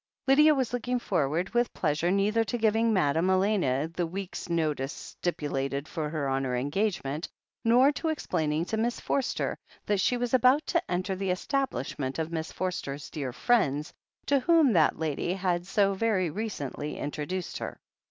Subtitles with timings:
[0.27, 5.87] Lydia was looking forward with pleasure neither to giving Madame Elena the week's notice stipulated
[5.87, 7.29] for on her engagement,
[7.63, 12.31] nor to explaining to Miss Forster that she was about to enter the establishment of
[12.31, 13.93] Miss Forster's dear friends,
[14.25, 17.79] to whom that lady had so very recently introduced her.